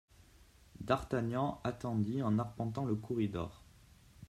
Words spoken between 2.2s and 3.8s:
en arpentant le corridor.